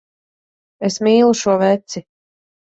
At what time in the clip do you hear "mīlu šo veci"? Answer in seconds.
1.09-2.05